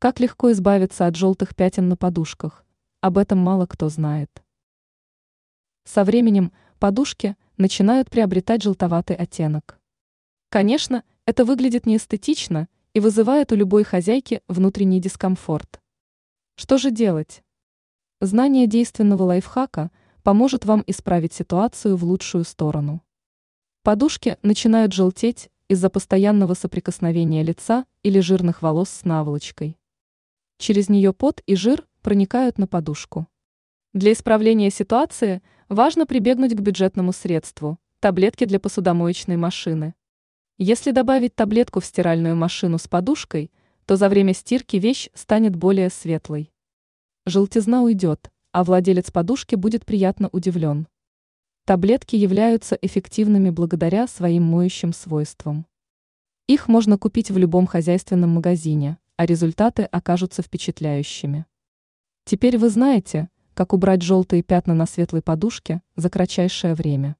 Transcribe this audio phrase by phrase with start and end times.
[0.00, 2.64] Как легко избавиться от желтых пятен на подушках?
[3.00, 4.30] Об этом мало кто знает.
[5.82, 9.80] Со временем подушки начинают приобретать желтоватый оттенок.
[10.50, 15.80] Конечно, это выглядит неэстетично и вызывает у любой хозяйки внутренний дискомфорт.
[16.54, 17.42] Что же делать?
[18.20, 19.90] Знание действенного лайфхака
[20.22, 23.02] поможет вам исправить ситуацию в лучшую сторону.
[23.82, 29.77] Подушки начинают желтеть из-за постоянного соприкосновения лица или жирных волос с наволочкой.
[30.58, 33.28] Через нее пот и жир проникают на подушку.
[33.92, 39.94] Для исправления ситуации важно прибегнуть к бюджетному средству– таблетки для посудомоечной машины.
[40.58, 43.52] Если добавить таблетку в стиральную машину с подушкой,
[43.86, 46.52] то за время стирки вещь станет более светлой.
[47.24, 50.88] Желтизна уйдет, а владелец подушки будет приятно удивлен.
[51.66, 55.66] Таблетки являются эффективными благодаря своим моющим свойствам.
[56.48, 61.44] Их можно купить в любом хозяйственном магазине, а результаты окажутся впечатляющими.
[62.24, 67.16] Теперь вы знаете, как убрать желтые пятна на светлой подушке за кратчайшее время.